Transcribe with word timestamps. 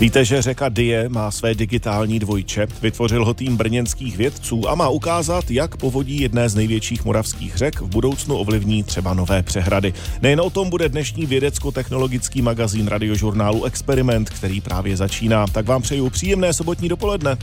Víte, 0.00 0.24
že 0.24 0.42
řeka 0.42 0.68
Die 0.68 1.08
má 1.08 1.30
své 1.30 1.54
digitální 1.54 2.18
dvojče. 2.18 2.66
Vytvořil 2.82 3.24
ho 3.24 3.34
tým 3.34 3.56
brněnských 3.56 4.16
vědců 4.16 4.68
a 4.68 4.74
má 4.74 4.88
ukázat, 4.88 5.50
jak 5.50 5.76
povodí 5.76 6.20
jedné 6.20 6.48
z 6.48 6.54
největších 6.54 7.04
moravských 7.04 7.56
řek 7.56 7.80
v 7.80 7.86
budoucnu 7.86 8.36
ovlivní 8.36 8.82
třeba 8.82 9.14
nové 9.14 9.42
přehrady. 9.42 9.94
Nejen 10.22 10.40
o 10.40 10.50
tom 10.50 10.70
bude 10.70 10.88
dnešní 10.88 11.26
vědecko-technologický 11.26 12.42
magazín 12.42 12.86
radiožurnálu 12.86 13.64
Experiment, 13.64 14.30
který 14.30 14.60
právě 14.60 14.96
začíná. 14.96 15.46
Tak 15.46 15.66
vám 15.66 15.82
přeju 15.82 16.10
příjemné 16.10 16.52
sobotní 16.52 16.88
dopoledne. 16.88 17.36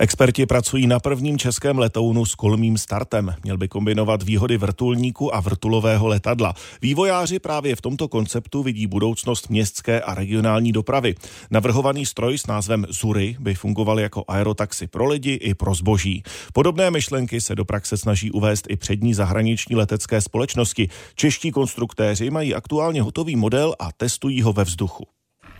Experti 0.00 0.46
pracují 0.46 0.86
na 0.86 1.00
prvním 1.00 1.38
českém 1.38 1.78
letounu 1.78 2.26
s 2.26 2.34
kolmým 2.34 2.78
startem. 2.78 3.34
Měl 3.44 3.58
by 3.58 3.68
kombinovat 3.68 4.22
výhody 4.22 4.56
vrtulníku 4.56 5.34
a 5.34 5.40
vrtulového 5.40 6.06
letadla. 6.06 6.54
Vývojáři 6.82 7.38
právě 7.38 7.76
v 7.76 7.80
tomto 7.80 8.08
konceptu 8.08 8.62
vidí 8.62 8.86
budoucnost 8.86 9.50
městské 9.50 10.00
a 10.00 10.14
regionální 10.14 10.72
dopravy. 10.72 11.14
Navrhovaný 11.50 12.06
stroj 12.06 12.38
s 12.38 12.46
názvem 12.46 12.86
Zury 12.88 13.36
by 13.40 13.54
fungoval 13.54 14.00
jako 14.00 14.24
aerotaxi 14.28 14.86
pro 14.86 15.06
lidi 15.06 15.32
i 15.32 15.54
pro 15.54 15.74
zboží. 15.74 16.22
Podobné 16.52 16.90
myšlenky 16.90 17.40
se 17.40 17.54
do 17.54 17.64
praxe 17.64 17.96
snaží 17.96 18.30
uvést 18.30 18.66
i 18.70 18.76
přední 18.76 19.14
zahraniční 19.14 19.76
letecké 19.76 20.20
společnosti. 20.20 20.88
Čeští 21.14 21.50
konstruktéři 21.50 22.30
mají 22.30 22.54
aktuálně 22.54 23.02
hotový 23.02 23.36
model 23.36 23.74
a 23.78 23.92
testují 23.96 24.42
ho 24.42 24.52
ve 24.52 24.64
vzduchu. 24.64 25.06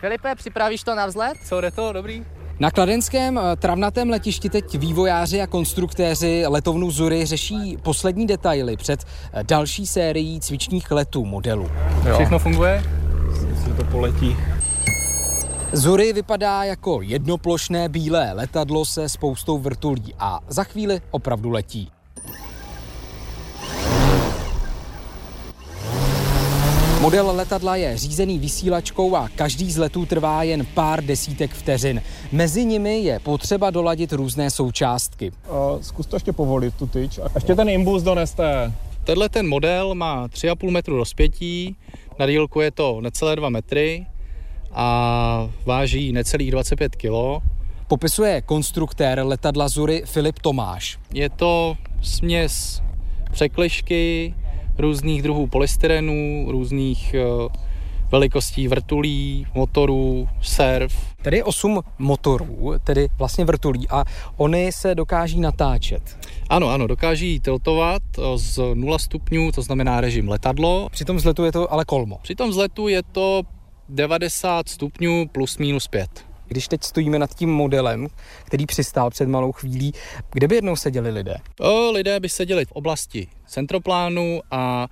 Filipe, 0.01 0.35
připravíš 0.35 0.83
to 0.83 0.95
na 0.95 1.07
vzlet? 1.07 1.39
Co, 1.45 1.61
jde 1.61 1.71
to? 1.71 1.93
Dobrý. 1.93 2.25
Na 2.61 2.71
kladenském 2.71 3.39
eh, 3.39 3.57
travnatém 3.57 4.11
letišti 4.11 4.49
teď 4.49 4.79
vývojáři 4.79 5.41
a 5.41 5.47
konstruktéři 5.47 6.45
letovnu 6.49 6.91
Zury 6.91 7.27
řeší 7.27 7.77
poslední 7.83 8.27
detaily 8.27 8.77
před 8.77 9.05
eh, 9.05 9.45
další 9.45 9.87
sérií 9.87 10.41
cvičních 10.41 10.91
letů 10.91 11.25
modelů. 11.25 11.71
Jo. 12.07 12.15
Všechno 12.15 12.39
funguje? 12.39 12.85
Myslím, 13.51 13.77
to 13.77 13.85
poletí. 13.85 14.37
Zury 15.73 16.13
vypadá 16.13 16.65
jako 16.65 17.03
jednoplošné 17.03 17.89
bílé 17.89 18.33
letadlo 18.33 18.85
se 18.85 19.09
spoustou 19.09 19.59
vrtulí 19.59 20.15
a 20.19 20.41
za 20.49 20.65
chvíli 20.65 21.01
opravdu 21.11 21.51
letí. 21.51 21.91
Model 27.09 27.31
letadla 27.37 27.77
je 27.77 27.97
řízený 27.97 28.39
vysílačkou 28.39 29.17
a 29.17 29.29
každý 29.37 29.73
z 29.73 29.79
letů 29.79 30.07
trvá 30.07 30.43
jen 30.43 30.67
pár 30.75 31.05
desítek 31.05 31.51
vteřin. 31.55 32.03
Mezi 32.33 32.65
nimi 32.65 32.99
je 32.99 33.19
potřeba 33.19 33.71
doladit 33.71 34.13
různé 34.13 34.51
součástky. 34.51 35.31
Uh, 35.31 35.81
zkus 35.81 36.07
to 36.07 36.17
ještě 36.17 36.33
povolit, 36.33 36.75
tu 36.75 36.87
tyč. 36.87 37.19
A 37.19 37.29
ještě 37.35 37.55
ten 37.55 37.69
imbus 37.69 38.03
doneste. 38.03 38.73
Tenhle 39.05 39.29
ten 39.29 39.49
model 39.49 39.95
má 39.95 40.29
3,5 40.29 40.71
metru 40.71 40.97
rozpětí, 40.97 41.77
na 42.19 42.27
dílku 42.27 42.61
je 42.61 42.71
to 42.71 43.01
necelé 43.01 43.37
2 43.37 43.49
metry 43.49 44.07
a 44.73 45.49
váží 45.67 46.13
necelých 46.13 46.51
25 46.51 46.97
kg. 46.97 47.45
Popisuje 47.87 48.41
konstruktér 48.41 49.21
letadla 49.25 49.69
Zury 49.69 50.03
Filip 50.05 50.39
Tomáš. 50.39 50.99
Je 51.15 51.31
to 51.31 51.77
směs 52.03 52.83
překlišky, 53.33 54.35
různých 54.79 55.23
druhů 55.23 55.47
polystyrenů, 55.47 56.47
různých 56.49 57.15
uh, 57.41 57.49
velikostí 58.13 58.69
vrtulí, 58.69 59.47
motorů, 59.55 60.29
serv. 60.43 60.93
Tady 61.23 61.37
je 61.37 61.45
8 61.45 61.81
motorů, 61.99 62.75
tedy 62.85 63.09
vlastně 63.19 63.45
vrtulí 63.45 63.89
a 63.89 64.05
oni 64.37 64.73
se 64.73 64.95
dokáží 64.95 65.41
natáčet. 65.41 66.19
Ano, 66.49 66.69
ano, 66.69 66.87
dokáží 66.87 67.41
tiltovat 67.41 68.03
eh, 68.19 68.23
z 68.37 68.61
0 68.75 68.99
stupňů, 68.99 69.53
to 69.53 69.63
znamená 69.63 70.01
režim 70.01 70.29
letadlo. 70.29 70.89
Při 70.91 71.05
tom 71.05 71.17
vzletu 71.17 71.45
je 71.45 71.53
to 71.53 71.73
ale 71.73 71.85
kolmo. 71.85 72.19
Při 72.23 72.35
tom 72.35 72.51
vzletu 72.51 72.89
je 72.89 73.03
to 73.03 73.43
90 73.89 74.69
stupňů 74.69 75.29
plus 75.33 75.59
minus 75.59 75.89
5. 75.89 76.28
Když 76.49 76.69
teď 76.69 76.85
stojíme 76.85 77.19
nad 77.19 77.35
tím 77.35 77.51
modelem, 77.51 78.09
který 78.45 78.67
přistál 78.67 79.11
před 79.11 79.29
malou 79.29 79.53
chvílí, 79.53 79.93
kde 80.33 80.49
by 80.49 80.55
jednou 80.55 80.77
seděli 80.77 81.11
lidé? 81.11 81.37
O, 81.61 81.91
lidé 81.91 82.21
by 82.21 82.29
seděli 82.29 82.65
v 82.65 82.73
oblasti 82.73 83.29
centroplánu 83.47 84.41
a 84.51 84.89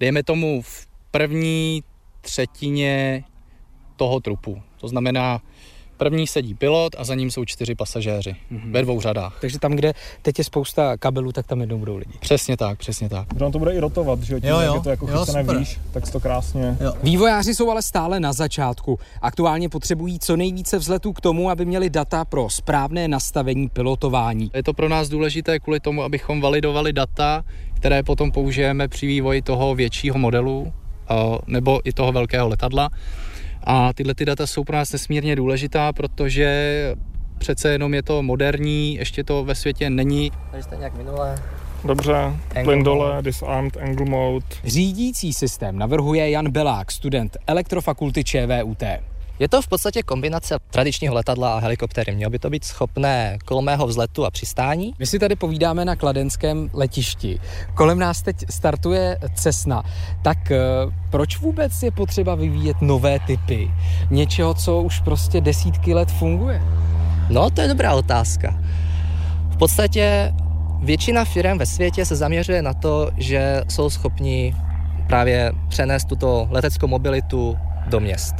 dejme 0.00 0.22
tomu 0.22 0.62
v 0.62 0.86
první 1.10 1.82
třetině 2.20 3.24
toho 3.96 4.20
trupu. 4.20 4.62
To 4.80 4.88
znamená 4.88 5.42
První 5.96 6.26
sedí 6.26 6.54
pilot 6.54 6.96
a 6.98 7.04
za 7.04 7.14
ním 7.14 7.30
jsou 7.30 7.44
čtyři 7.44 7.74
pasažéři 7.74 8.36
mm-hmm. 8.52 8.72
ve 8.72 8.82
dvou 8.82 9.00
řadách. 9.00 9.38
Takže 9.40 9.58
tam, 9.58 9.72
kde 9.72 9.92
teď 10.22 10.38
je 10.38 10.44
spousta 10.44 10.96
kabelů, 10.96 11.32
tak 11.32 11.46
tam 11.46 11.60
jednou 11.60 11.78
budou 11.78 11.96
lidi. 11.96 12.12
Přesně 12.20 12.56
tak, 12.56 12.78
přesně 12.78 13.08
tak. 13.08 13.28
Protože 13.28 13.50
to 13.52 13.58
bude 13.58 13.72
i 13.72 13.78
rotovat, 13.78 14.22
že 14.22 14.40
tím, 14.40 14.50
jo, 14.50 14.60
jo. 14.60 14.74
je 14.74 14.80
to 14.80 14.90
jako 14.90 15.06
chycené 15.06 15.42
výš, 15.42 15.80
tak 15.92 16.10
to 16.10 16.20
krásně. 16.20 16.76
Jo. 16.80 16.92
Vývojáři 17.02 17.54
jsou 17.54 17.70
ale 17.70 17.82
stále 17.82 18.20
na 18.20 18.32
začátku. 18.32 18.98
Aktuálně 19.22 19.68
potřebují 19.68 20.18
co 20.18 20.36
nejvíce 20.36 20.78
vzletů 20.78 21.12
k 21.12 21.20
tomu, 21.20 21.50
aby 21.50 21.64
měli 21.64 21.90
data 21.90 22.24
pro 22.24 22.50
správné 22.50 23.08
nastavení 23.08 23.68
pilotování. 23.68 24.50
Je 24.54 24.62
to 24.62 24.72
pro 24.72 24.88
nás 24.88 25.08
důležité 25.08 25.58
kvůli 25.58 25.80
tomu, 25.80 26.02
abychom 26.02 26.40
validovali 26.40 26.92
data, 26.92 27.44
které 27.74 28.02
potom 28.02 28.32
použijeme 28.32 28.88
při 28.88 29.06
vývoji 29.06 29.42
toho 29.42 29.74
většího 29.74 30.18
modelu 30.18 30.72
nebo 31.46 31.80
i 31.84 31.92
toho 31.92 32.12
velkého 32.12 32.48
letadla. 32.48 32.90
A 33.66 33.92
tyhle 33.92 34.14
ty 34.14 34.24
data 34.24 34.46
jsou 34.46 34.64
pro 34.64 34.76
nás 34.76 34.92
nesmírně 34.92 35.36
důležitá, 35.36 35.92
protože 35.92 36.94
přece 37.38 37.72
jenom 37.72 37.94
je 37.94 38.02
to 38.02 38.22
moderní, 38.22 38.94
ještě 38.94 39.24
to 39.24 39.44
ve 39.44 39.54
světě 39.54 39.90
není. 39.90 40.32
Takže 40.50 40.62
jste 40.62 40.76
nějak 40.76 40.96
minulé. 40.96 41.42
Dobře, 41.84 42.14
plyn 42.64 42.82
dole, 42.82 43.22
disarmed, 43.22 43.76
angle 43.76 44.06
mode. 44.06 44.46
Řídící 44.64 45.32
systém 45.32 45.78
navrhuje 45.78 46.30
Jan 46.30 46.50
Belák, 46.50 46.92
student 46.92 47.36
elektrofakulty 47.46 48.24
ČVUT. 48.24 48.82
Je 49.38 49.48
to 49.48 49.62
v 49.62 49.68
podstatě 49.68 50.02
kombinace 50.02 50.56
tradičního 50.70 51.14
letadla 51.14 51.54
a 51.54 51.58
helikoptéry. 51.58 52.14
Mělo 52.14 52.30
by 52.30 52.38
to 52.38 52.50
být 52.50 52.64
schopné 52.64 53.38
kolmého 53.44 53.86
vzletu 53.86 54.26
a 54.26 54.30
přistání. 54.30 54.94
My 54.98 55.06
si 55.06 55.18
tady 55.18 55.36
povídáme 55.36 55.84
na 55.84 55.96
kladenském 55.96 56.70
letišti. 56.72 57.40
Kolem 57.74 57.98
nás 57.98 58.22
teď 58.22 58.36
startuje 58.50 59.18
Cessna. 59.34 59.82
Tak 60.22 60.50
eh, 60.50 60.60
proč 61.10 61.38
vůbec 61.38 61.82
je 61.82 61.90
potřeba 61.90 62.34
vyvíjet 62.34 62.76
nové 62.80 63.18
typy? 63.26 63.70
Něčeho, 64.10 64.54
co 64.54 64.82
už 64.82 65.00
prostě 65.00 65.40
desítky 65.40 65.94
let 65.94 66.10
funguje? 66.10 66.62
No, 67.30 67.50
to 67.50 67.60
je 67.60 67.68
dobrá 67.68 67.94
otázka. 67.94 68.60
V 69.50 69.56
podstatě 69.56 70.32
většina 70.82 71.24
firm 71.24 71.58
ve 71.58 71.66
světě 71.66 72.06
se 72.06 72.16
zaměřuje 72.16 72.62
na 72.62 72.74
to, 72.74 73.10
že 73.16 73.62
jsou 73.68 73.90
schopni 73.90 74.56
právě 75.06 75.52
přenést 75.68 76.04
tuto 76.04 76.48
leteckou 76.50 76.86
mobilitu 76.86 77.56
do 77.86 78.00
měst. 78.00 78.34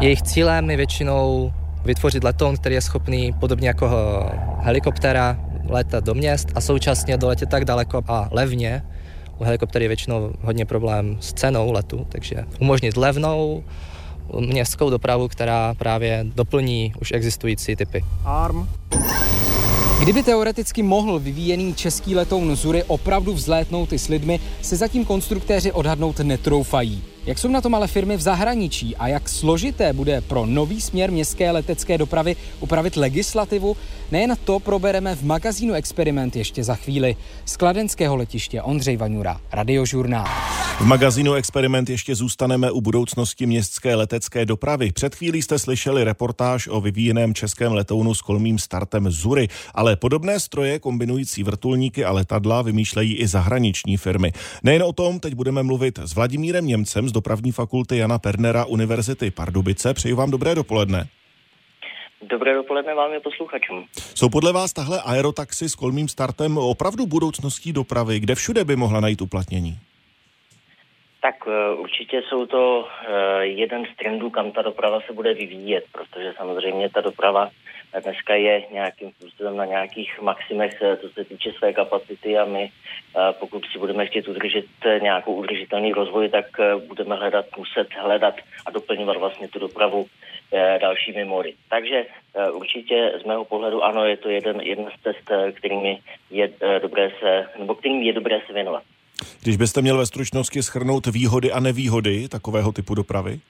Jejich 0.00 0.22
cílem 0.22 0.70
je 0.70 0.76
většinou 0.76 1.52
vytvořit 1.84 2.24
letoun, 2.24 2.56
který 2.56 2.74
je 2.74 2.80
schopný, 2.80 3.32
podobně 3.32 3.68
jako 3.68 3.90
helikoptéra, 4.58 5.40
letat 5.68 6.04
do 6.04 6.14
měst 6.14 6.48
a 6.54 6.60
současně 6.60 7.16
doletět 7.16 7.48
tak 7.48 7.64
daleko 7.64 8.02
a 8.08 8.28
levně. 8.30 8.82
U 9.38 9.44
helikoptery 9.44 9.84
je 9.84 9.88
většinou 9.88 10.32
hodně 10.40 10.64
problém 10.64 11.16
s 11.20 11.32
cenou 11.32 11.72
letu, 11.72 12.06
takže 12.08 12.44
umožnit 12.60 12.96
levnou 12.96 13.64
městskou 14.40 14.90
dopravu, 14.90 15.28
která 15.28 15.74
právě 15.74 16.26
doplní 16.34 16.92
už 17.00 17.12
existující 17.12 17.76
typy. 17.76 18.04
ARM. 18.24 18.68
Kdyby 20.00 20.22
teoreticky 20.22 20.82
mohl 20.82 21.18
vyvíjený 21.18 21.74
český 21.74 22.14
letoun 22.14 22.56
Zury 22.56 22.84
opravdu 22.84 23.32
vzlétnout 23.32 23.92
i 23.92 23.98
s 23.98 24.08
lidmi, 24.08 24.40
se 24.62 24.76
zatím 24.76 25.04
konstruktéři 25.04 25.72
odhadnout 25.72 26.18
netroufají. 26.18 27.02
Jak 27.28 27.38
jsou 27.38 27.48
na 27.48 27.60
tom 27.60 27.74
ale 27.74 27.86
firmy 27.86 28.16
v 28.16 28.20
zahraničí 28.20 28.96
a 28.96 29.08
jak 29.08 29.28
složité 29.28 29.92
bude 29.92 30.20
pro 30.20 30.46
nový 30.46 30.80
směr 30.80 31.12
městské 31.12 31.50
letecké 31.50 31.98
dopravy 31.98 32.36
upravit 32.60 32.96
legislativu, 32.96 33.76
nejen 34.10 34.36
to 34.44 34.60
probereme 34.60 35.16
v 35.16 35.22
magazínu 35.22 35.74
Experiment 35.74 36.36
ještě 36.36 36.64
za 36.64 36.74
chvíli. 36.74 37.16
Z 37.44 37.56
kladenského 37.56 38.16
letiště 38.16 38.62
Ondřej 38.62 38.96
Vaňura, 38.96 39.40
Radiožurnál. 39.52 40.67
V 40.78 40.86
magazínu 40.86 41.34
Experiment 41.34 41.90
ještě 41.90 42.14
zůstaneme 42.14 42.70
u 42.70 42.80
budoucnosti 42.80 43.46
městské 43.46 43.94
letecké 43.94 44.46
dopravy. 44.46 44.92
Před 44.92 45.14
chvílí 45.14 45.42
jste 45.42 45.58
slyšeli 45.58 46.04
reportáž 46.04 46.68
o 46.68 46.80
vyvíjeném 46.80 47.34
českém 47.34 47.72
letounu 47.72 48.14
s 48.14 48.22
kolmým 48.22 48.58
startem 48.58 49.10
Zury, 49.10 49.48
ale 49.74 49.96
podobné 49.96 50.40
stroje 50.40 50.78
kombinující 50.78 51.42
vrtulníky 51.42 52.04
a 52.04 52.12
letadla 52.12 52.62
vymýšlejí 52.62 53.16
i 53.16 53.26
zahraniční 53.26 53.96
firmy. 53.96 54.32
Nejen 54.62 54.82
o 54.82 54.92
tom 54.92 55.20
teď 55.20 55.34
budeme 55.34 55.62
mluvit 55.62 55.98
s 55.98 56.14
Vladimírem 56.14 56.66
Němcem 56.66 57.08
z 57.08 57.12
dopravní 57.12 57.52
fakulty 57.52 57.96
Jana 57.96 58.18
Pernera 58.18 58.64
Univerzity 58.64 59.30
Pardubice. 59.30 59.94
Přeji 59.94 60.14
vám 60.14 60.30
dobré 60.30 60.54
dopoledne. 60.54 61.08
Dobré 62.30 62.54
dopoledne 62.54 62.94
vám 62.94 63.12
je 63.12 63.20
posluchačům. 63.20 63.84
Jsou 64.14 64.28
podle 64.28 64.52
vás 64.52 64.72
tahle 64.72 65.02
aerotaxi 65.02 65.68
s 65.68 65.74
kolmým 65.74 66.08
startem 66.08 66.58
opravdu 66.58 67.06
budoucností 67.06 67.72
dopravy? 67.72 68.20
Kde 68.20 68.34
všude 68.34 68.64
by 68.64 68.76
mohla 68.76 69.00
najít 69.00 69.22
uplatnění? 69.22 69.78
Tak 71.28 71.48
eh, 71.48 71.74
určitě 71.74 72.22
jsou 72.22 72.46
to 72.46 72.88
eh, 72.88 73.44
jeden 73.44 73.84
z 73.84 73.96
trendů, 73.96 74.30
kam 74.30 74.52
ta 74.52 74.62
doprava 74.62 75.00
se 75.00 75.12
bude 75.12 75.34
vyvíjet, 75.34 75.84
protože 75.92 76.32
samozřejmě 76.36 76.90
ta 76.90 77.00
doprava 77.00 77.50
dneska 78.02 78.34
je 78.34 78.62
nějakým 78.72 79.10
způsobem 79.10 79.56
na 79.56 79.64
nějakých 79.64 80.20
maximech, 80.20 80.82
co 81.00 81.08
se 81.08 81.24
týče 81.24 81.52
své 81.52 81.72
kapacity 81.72 82.38
a 82.38 82.44
my, 82.44 82.70
pokud 83.40 83.64
si 83.72 83.78
budeme 83.78 84.06
chtít 84.06 84.28
udržet 84.28 84.64
nějakou 85.02 85.34
udržitelný 85.34 85.92
rozvoj, 85.92 86.28
tak 86.28 86.46
budeme 86.86 87.16
hledat, 87.16 87.46
muset 87.56 87.88
hledat 87.94 88.34
a 88.66 88.70
doplňovat 88.70 89.16
vlastně 89.16 89.48
tu 89.48 89.58
dopravu 89.58 90.06
dalšími 90.80 91.24
mody. 91.24 91.54
Takže 91.70 92.06
určitě 92.52 93.12
z 93.20 93.24
mého 93.24 93.44
pohledu 93.44 93.84
ano, 93.84 94.04
je 94.04 94.16
to 94.16 94.28
jeden, 94.28 94.60
jedna 94.60 94.90
z 94.90 95.02
cest, 95.02 95.54
kterými 95.54 95.98
je 96.30 96.50
dobré 96.82 97.10
se, 97.20 97.48
nebo 97.58 97.74
kterým 97.74 98.02
je 98.02 98.12
dobré 98.12 98.40
se 98.46 98.52
věnovat. 98.52 98.82
Když 99.42 99.56
byste 99.56 99.82
měl 99.82 99.98
ve 99.98 100.06
stručnosti 100.06 100.62
schrnout 100.62 101.06
výhody 101.06 101.52
a 101.52 101.60
nevýhody 101.60 102.28
takového 102.28 102.72
typu 102.72 102.94
dopravy? 102.94 103.40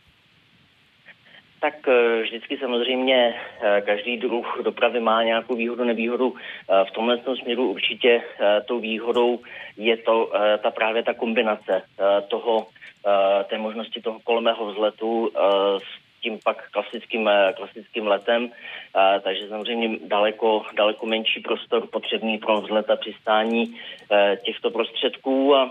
Tak 1.60 1.88
eh, 1.88 2.22
vždycky 2.22 2.58
samozřejmě 2.58 3.34
eh, 3.60 3.80
každý 3.80 4.16
druh 4.16 4.60
dopravy 4.64 5.00
má 5.00 5.22
nějakou 5.22 5.56
výhodu, 5.56 5.84
nevýhodu. 5.84 6.34
Eh, 6.34 6.84
v 6.84 6.90
tomhle 6.90 7.18
směru 7.42 7.70
určitě 7.70 8.22
tou 8.66 8.80
výhodou 8.80 9.40
je 9.76 9.96
to 9.96 10.32
ta 10.62 10.70
právě 10.70 11.02
ta 11.02 11.14
kombinace 11.14 11.82
toho, 12.28 12.66
té 13.48 13.58
možnosti 13.58 14.00
toho 14.00 14.20
kolmého 14.24 14.72
vzletu 14.72 15.30
s 15.78 15.97
tím 16.20 16.38
pak 16.44 16.70
klasickým, 16.70 17.30
klasickým 17.56 18.06
letem, 18.06 18.50
takže 19.22 19.48
samozřejmě 19.48 19.98
daleko, 20.06 20.62
daleko 20.76 21.06
menší 21.06 21.40
prostor 21.40 21.86
potřebný 21.86 22.38
pro 22.38 22.60
vzlet 22.60 22.90
a 22.90 22.96
přistání 22.96 23.80
těchto 24.44 24.70
prostředků. 24.70 25.54
A, 25.54 25.70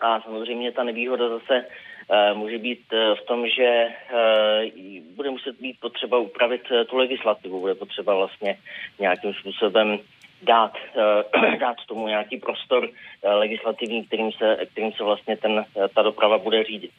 a 0.00 0.20
samozřejmě 0.20 0.72
ta 0.72 0.82
nevýhoda 0.82 1.28
zase 1.28 1.64
Eh, 2.10 2.34
může 2.34 2.58
být 2.58 2.92
eh, 2.92 3.14
v 3.14 3.26
tom, 3.26 3.48
že 3.48 3.64
eh, 3.64 4.70
bude 5.16 5.30
muset 5.30 5.60
být 5.60 5.76
potřeba 5.80 6.18
upravit 6.18 6.62
tu 6.86 6.96
legislativu, 6.96 7.60
bude 7.60 7.74
potřeba 7.74 8.14
vlastně 8.14 8.58
nějakým 8.98 9.34
způsobem 9.34 9.98
dát, 10.42 10.72
dát 11.60 11.76
tomu 11.88 12.08
nějaký 12.08 12.36
prostor 12.36 12.88
legislativní, 13.22 14.04
kterým 14.04 14.32
se, 14.32 14.66
kterým 14.72 14.92
se 14.92 15.04
vlastně 15.04 15.36
ten, 15.36 15.64
ta 15.94 16.02
doprava 16.02 16.38
bude 16.38 16.64
řídit. 16.64 16.90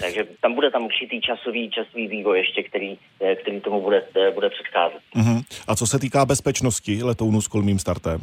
Takže 0.00 0.26
tam 0.40 0.54
bude 0.54 0.70
tam 0.70 0.84
určitý 0.84 1.20
časový, 1.20 1.70
časový 1.70 2.08
vývoj 2.08 2.38
ještě, 2.38 2.62
který, 2.62 2.98
který 3.42 3.60
tomu 3.60 3.80
bude, 3.80 4.02
bude 4.34 4.50
předcházet. 4.50 5.00
Uh-huh. 5.16 5.42
A 5.68 5.76
co 5.76 5.86
se 5.86 5.98
týká 5.98 6.26
bezpečnosti 6.26 7.02
letounu 7.02 7.40
s 7.40 7.48
kolmým 7.48 7.78
startem? 7.78 8.18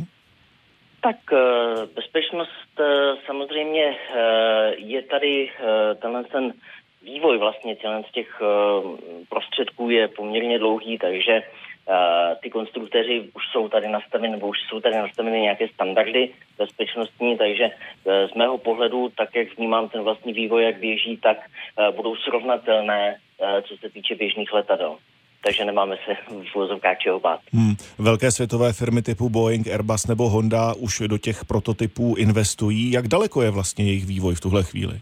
Tak 1.01 1.17
eh, 1.33 1.85
bezpečnost 1.95 2.79
eh, 2.79 3.13
samozřejmě 3.25 3.97
eh, 4.15 4.75
je 4.77 5.01
tady 5.01 5.51
tenhle 6.01 6.23
ten 6.23 6.53
vývoj 7.03 7.37
vlastně 7.37 7.77
z 8.09 8.11
těch 8.11 8.41
prostředků 9.29 9.89
je 9.89 10.07
poměrně 10.07 10.59
dlouhý, 10.59 10.97
takže 10.97 11.41
ty 12.43 12.49
konstruktéři 12.49 13.29
už 13.33 13.43
jsou 13.51 13.69
tady 13.69 13.87
nastaveny, 13.87 14.29
nebo 14.31 14.47
už 14.47 14.57
jsou 14.69 14.79
tady 14.79 14.95
nastaveny 14.95 15.41
nějaké 15.41 15.67
standardy 15.67 16.29
bezpečnostní, 16.57 17.37
takže 17.37 17.69
z 18.05 18.33
mého 18.35 18.57
pohledu, 18.57 19.11
tak 19.17 19.35
jak 19.35 19.57
vnímám 19.57 19.89
ten 19.89 20.03
vlastní 20.03 20.33
vývoj, 20.33 20.63
jak 20.63 20.79
běží, 20.79 21.17
tak 21.17 21.37
budou 21.95 22.15
srovnatelné, 22.15 23.17
co 23.67 23.77
se 23.77 23.89
týče 23.89 24.15
běžných 24.15 24.53
letadel 24.53 24.97
takže 25.43 25.65
nemáme 25.65 25.95
se 26.05 26.33
v 26.51 26.55
úvozovkách 26.55 26.97
čeho 26.97 27.19
bát. 27.19 27.39
Hmm. 27.53 27.75
Velké 27.97 28.31
světové 28.31 28.73
firmy 28.73 29.01
typu 29.01 29.29
Boeing, 29.29 29.67
Airbus 29.67 30.07
nebo 30.07 30.29
Honda 30.29 30.73
už 30.73 31.01
do 31.07 31.17
těch 31.17 31.45
prototypů 31.45 32.15
investují. 32.17 32.91
Jak 32.91 33.07
daleko 33.07 33.41
je 33.41 33.51
vlastně 33.51 33.85
jejich 33.85 34.05
vývoj 34.05 34.35
v 34.35 34.39
tuhle 34.39 34.63
chvíli? 34.63 34.99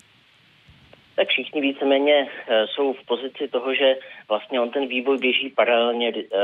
Všichni 1.50 1.62
víceméně 1.62 2.30
eh, 2.48 2.68
jsou 2.68 2.94
v 2.94 3.06
pozici 3.06 3.48
toho, 3.48 3.74
že 3.74 3.98
vlastně 4.30 4.62
on 4.62 4.70
ten 4.70 4.88
vývoj 4.88 5.18
běží 5.18 5.50
paralelně 5.50 6.14
eh, 6.16 6.38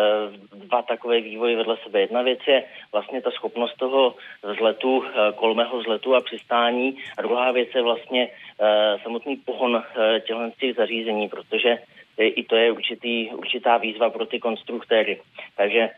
dva 0.53 0.81
takové 0.81 1.21
vývoje 1.21 1.55
vedle 1.55 1.77
sebe. 1.83 1.99
Jedna 2.01 2.21
věc 2.21 2.39
je 2.47 2.63
vlastně 2.91 3.21
ta 3.21 3.31
schopnost 3.31 3.77
toho 3.77 4.15
vzletu, 4.43 5.03
eh, 5.05 5.33
kolmého 5.35 5.79
vzletu 5.79 6.15
a 6.15 6.21
přistání 6.21 6.97
a 7.17 7.21
druhá 7.21 7.51
věc 7.51 7.69
je 7.75 7.81
vlastně 7.81 8.29
samotný 9.03 9.35
pohon 9.35 9.83
těch 10.59 10.75
zařízení, 10.75 11.29
protože 11.29 11.77
i 12.17 12.43
to 12.43 12.55
je 12.55 12.71
určitý, 12.71 13.29
určitá 13.29 13.77
výzva 13.77 14.09
pro 14.09 14.25
ty 14.25 14.39
konstruktéry. 14.39 15.21
Takže 15.57 15.89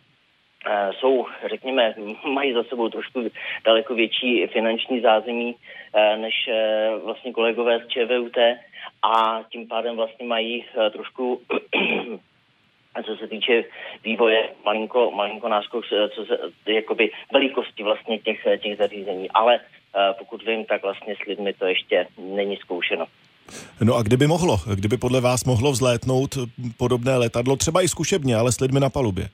jsou, 1.00 1.26
řekněme, 1.50 1.94
mají 2.26 2.54
za 2.54 2.64
sebou 2.64 2.90
trošku 2.90 3.30
daleko 3.66 3.96
větší 3.96 4.48
finanční 4.48 5.02
zázemí 5.02 5.56
než 6.16 6.50
vlastně 7.04 7.34
kolegové 7.34 7.80
z 7.80 7.88
ČVUT 7.88 8.38
a 9.04 9.44
tím 9.52 9.68
pádem 9.68 9.96
vlastně 9.96 10.28
mají 10.28 10.66
trošku 10.92 11.42
co 13.06 13.16
se 13.16 13.28
týče 13.28 13.64
vývoje 14.04 14.50
malinko, 14.66 15.12
malinko 15.12 15.50
náskok, 15.50 15.86
co 16.16 16.26
se, 16.26 16.38
jakoby 16.72 17.12
velikosti 17.34 17.84
vlastně 17.84 18.20
těch, 18.20 18.48
těch 18.62 18.78
zařízení. 18.78 19.32
Ale 19.32 19.60
pokud 20.18 20.44
vím, 20.44 20.66
tak 20.66 20.82
vlastně 20.82 21.16
s 21.16 21.28
lidmi 21.28 21.54
to 21.54 21.66
ještě 21.66 22.08
není 22.18 22.58
zkoušeno. 22.58 23.06
No 23.82 23.96
a 23.96 24.02
kdyby 24.02 24.28
mohlo, 24.28 24.58
kdyby 24.76 24.98
podle 24.98 25.22
vás 25.22 25.46
mohlo 25.46 25.72
vzlétnout 25.72 26.38
podobné 26.78 27.18
letadlo, 27.18 27.56
třeba 27.56 27.82
i 27.82 27.88
zkušebně, 27.88 28.36
ale 28.36 28.52
s 28.52 28.60
lidmi 28.60 28.80
na 28.80 28.90
palubě? 28.90 29.30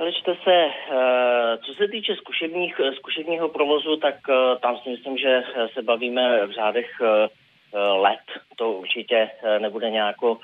Lečte 0.00 0.36
se, 0.44 0.54
eh, 0.54 1.58
co 1.66 1.74
se 1.74 1.88
týče 1.88 2.16
zkušebních, 2.16 2.80
zkušebního 2.96 3.48
provozu, 3.48 3.96
tak 3.96 4.14
eh, 4.30 4.58
tam 4.60 4.76
si 4.76 4.90
myslím, 4.90 5.18
že 5.18 5.42
se 5.74 5.82
bavíme 5.82 6.46
v 6.46 6.50
řádech 6.50 6.90
eh, 7.02 7.28
let. 7.74 8.20
To 8.56 8.72
určitě 8.72 9.30
nebude 9.58 9.90
nějako, 9.90 10.38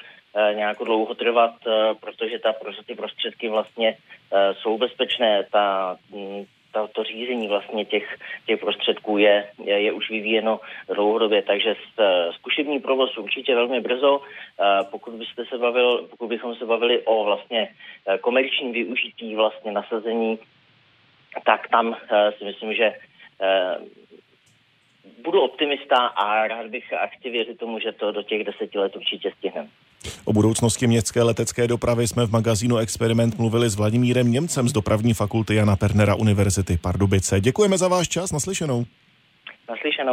nějako 0.55 0.85
dlouho 0.85 1.15
trvat, 1.15 1.55
protože 2.01 2.39
ta, 2.39 2.55
ty 2.87 2.95
prostředky 2.95 3.49
vlastně 3.49 3.97
jsou 4.53 4.79
bezpečné. 4.79 5.47
Ta, 5.53 5.97
mm, 6.11 6.45
to, 6.75 6.89
to 6.89 7.05
řízení 7.05 7.49
vlastně 7.49 7.85
těch, 7.85 8.19
těch 8.47 8.61
prostředků 8.61 9.19
je, 9.19 9.51
je, 9.65 9.81
je 9.81 9.93
už 9.93 10.11
vyvíjeno 10.11 10.61
dlouhodobě, 10.95 11.43
takže 11.43 11.75
zkušební 12.31 12.81
provoz 12.81 13.19
určitě 13.19 13.55
velmi 13.55 13.81
brzo. 13.81 14.21
Pokud 14.91 15.15
byste 15.15 15.45
se 15.45 15.59
bavil, 15.59 16.09
pokud 16.11 16.27
bychom 16.27 16.55
se 16.55 16.67
bavili 16.67 17.03
o 17.03 17.25
vlastně 17.25 17.69
komerčním 18.21 18.73
využití 18.73 19.35
vlastně 19.35 19.73
nasazení, 19.73 20.39
tak 21.45 21.69
tam 21.69 21.97
si 22.39 22.45
myslím, 22.45 22.75
že 22.75 22.93
budu 25.25 25.41
optimista 25.41 25.97
a 25.97 26.49
rád 26.49 26.67
bych 26.67 26.93
a 26.93 27.07
chci 27.07 27.31
věřit 27.31 27.59
tomu, 27.59 27.79
že 27.79 27.93
to 27.93 28.13
do 28.13 28.23
těch 28.23 28.45
deseti 28.45 28.79
let 28.79 28.97
určitě 28.97 29.33
stihneme. 29.39 29.69
O 30.25 30.33
budoucnosti 30.33 30.87
městské 30.87 31.23
letecké 31.23 31.69
dopravy 31.69 32.09
jsme 32.09 32.27
v 32.27 32.33
magazínu 32.33 32.77
Experiment 32.77 33.39
mluvili 33.39 33.71
s 33.71 33.77
Vladimírem 33.77 34.33
Němcem 34.33 34.69
z 34.69 34.73
dopravní 34.73 35.15
fakulty 35.15 35.55
Jana 35.55 35.77
Pernera 35.77 36.15
Univerzity 36.15 36.79
Pardubice. 36.83 37.41
Děkujeme 37.41 37.79
za 37.79 37.89
váš 37.89 38.09
čas, 38.09 38.33
naslyšenou. 38.33 38.85
Naslyšenou. 39.69 40.13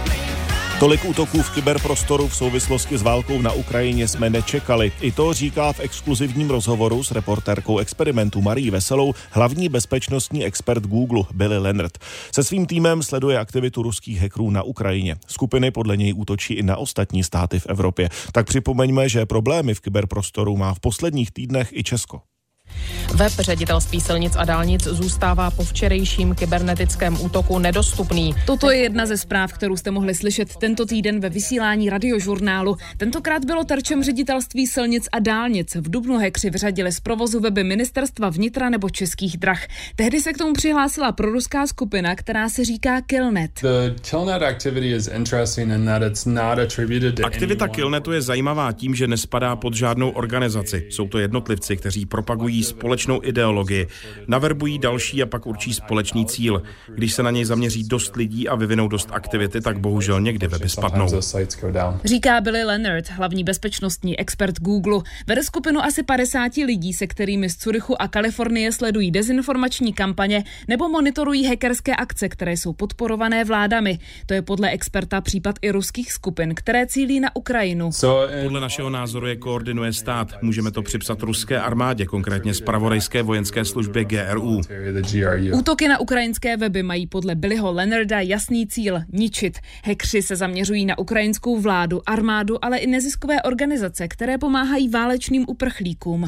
Tolik 0.82 1.06
útoků 1.06 1.42
v 1.42 1.50
kyberprostoru 1.50 2.28
v 2.28 2.36
souvislosti 2.36 2.98
s 2.98 3.02
válkou 3.02 3.42
na 3.42 3.52
Ukrajině 3.52 4.08
jsme 4.08 4.30
nečekali. 4.30 4.92
I 5.02 5.12
to 5.12 5.34
říká 5.34 5.74
v 5.74 5.80
exkluzivním 5.80 6.50
rozhovoru 6.50 7.04
s 7.04 7.12
reportérkou 7.12 7.78
experimentu 7.78 8.42
Marí 8.42 8.70
Veselou 8.70 9.14
hlavní 9.32 9.70
bezpečnostní 9.70 10.46
expert 10.46 10.84
Google 10.84 11.24
Billy 11.34 11.58
Leonard. 11.58 11.98
Se 12.36 12.44
svým 12.44 12.66
týmem 12.66 13.04
sleduje 13.04 13.40
aktivitu 13.40 13.82
ruských 13.84 14.22
hackerů 14.22 14.50
na 14.50 14.64
Ukrajině. 14.64 15.16
Skupiny 15.28 15.72
podle 15.72 15.98
něj 15.98 16.14
útočí 16.18 16.54
i 16.54 16.64
na 16.64 16.78
ostatní 16.78 17.24
státy 17.24 17.60
v 17.60 17.68
Evropě. 17.68 18.10
Tak 18.32 18.48
připomeňme, 18.48 19.10
že 19.10 19.26
problémy 19.26 19.74
v 19.74 19.82
kyberprostoru 19.82 20.58
má 20.58 20.74
v 20.74 20.80
posledních 20.80 21.32
týdnech 21.32 21.70
i 21.74 21.84
Česko. 21.84 22.22
Web 23.16 23.32
ředitelství 23.40 24.02
silnic 24.02 24.34
a 24.38 24.46
dálnic 24.46 24.84
zůstává 24.84 25.52
po 25.52 25.64
včerejším 25.64 26.36
kybernetickém 26.36 27.22
útoku 27.22 27.60
nedostupný. 27.60 28.36
Toto 28.46 28.72
je 28.72 28.78
jedna 28.78 29.06
ze 29.06 29.18
zpráv, 29.18 29.54
kterou 29.54 29.78
jste 29.78 29.92
mohli 29.92 30.16
slyšet 30.16 30.56
tento 30.56 30.86
týden 30.86 31.20
ve 31.20 31.30
vysílání 31.30 31.90
radiožurnálu. 31.90 32.78
Tentokrát 32.98 33.46
bylo 33.46 33.64
terčem 33.64 34.04
ředitelství 34.04 34.68
silnic 34.68 35.08
a 35.12 35.20
dálnic. 35.20 35.76
V 35.76 35.90
Dubnu 35.90 36.18
hekři 36.18 36.50
vyřadili 36.50 36.92
z 36.92 37.00
provozu 37.00 37.40
weby 37.40 37.64
ministerstva 37.64 38.30
vnitra 38.30 38.70
nebo 38.70 38.90
českých 38.90 39.38
drah. 39.38 39.62
Tehdy 39.96 40.22
se 40.22 40.34
k 40.34 40.38
tomu 40.38 40.54
přihlásila 40.54 41.12
proruská 41.12 41.68
skupina, 41.68 42.16
která 42.16 42.50
se 42.50 42.66
říká 42.66 43.02
Killnet. 43.02 43.62
Aktivita 47.24 47.68
Killnetu 47.68 48.12
je 48.12 48.22
zajímavá 48.22 48.72
tím, 48.72 48.96
že 48.96 49.08
nespadá 49.08 49.56
pod 49.56 49.74
žádnou 49.74 50.10
organizaci. 50.10 50.88
Jsou 50.90 51.08
to 51.08 51.20
jednotlivci, 51.20 51.78
kteří 51.78 52.06
propagují 52.06 52.61
společnou 52.64 53.20
ideologii, 53.24 53.88
naverbují 54.28 54.80
další 54.80 55.24
a 55.24 55.26
pak 55.26 55.46
určí 55.46 55.74
společný 55.74 56.26
cíl. 56.26 56.64
Když 56.96 57.14
se 57.14 57.24
na 57.24 57.32
něj 57.32 57.46
zaměří 57.46 57.84
dost 57.84 58.16
lidí 58.16 58.48
a 58.48 58.56
vyvinou 58.56 58.88
dost 58.88 59.10
aktivity, 59.12 59.62
tak 59.62 59.80
bohužel 59.80 60.22
někdy 60.22 60.48
weby 60.48 60.70
spadnou. 60.70 61.08
Říká 62.06 62.42
Billy 62.42 62.64
Leonard, 62.64 63.10
hlavní 63.10 63.44
bezpečnostní 63.44 64.20
expert 64.20 64.60
Google. 64.60 65.02
Vede 65.28 65.44
skupinu 65.44 65.82
asi 65.82 66.04
50 66.04 66.52
lidí, 66.58 66.94
se 66.94 67.08
kterými 67.08 67.50
z 67.50 67.58
Curychu 67.58 68.02
a 68.02 68.08
Kalifornie 68.08 68.72
sledují 68.72 69.12
dezinformační 69.12 69.94
kampaně 69.94 70.44
nebo 70.68 70.90
monitorují 70.90 71.46
hackerské 71.46 71.96
akce, 71.96 72.30
které 72.30 72.54
jsou 72.58 72.74
podporované 72.74 73.44
vládami. 73.44 74.00
To 74.26 74.34
je 74.34 74.42
podle 74.42 74.70
experta 74.70 75.22
případ 75.22 75.56
i 75.62 75.72
ruských 75.72 76.12
skupin, 76.12 76.56
které 76.56 76.88
cílí 76.88 77.20
na 77.20 77.36
Ukrajinu. 77.36 77.90
Podle 78.44 78.62
našeho 78.62 78.90
názoru 78.90 79.28
je 79.28 79.36
koordinuje 79.36 79.94
stát. 79.94 80.28
Můžeme 80.42 80.72
to 80.72 80.82
připsat 80.82 81.22
ruské 81.22 81.62
armádě, 81.62 82.06
konkrétně 82.06 82.51
včetně 82.52 82.66
zpravodajské 82.66 83.24
vojenské 83.24 83.66
služby 83.66 84.06
GRU. 84.06 84.62
Útoky 85.54 85.88
na 85.88 86.00
ukrajinské 86.00 86.58
weby 86.58 86.84
mají 86.84 87.08
podle 87.08 87.36
Billyho 87.36 87.72
Leonarda 87.72 88.20
jasný 88.20 88.68
cíl– 88.68 89.00
ničit. 89.12 89.58
Hekři 89.84 90.22
se 90.22 90.36
zaměřují 90.36 90.86
na 90.86 90.98
ukrajinskou 90.98 91.60
vládu, 91.60 92.02
armádu, 92.06 92.66
ale 92.66 92.78
i 92.78 92.88
neziskové 92.88 93.42
organizace, 93.42 94.08
které 94.08 94.38
pomáhají 94.38 94.90
válečným 94.90 95.46
uprchlíkům. 95.48 96.26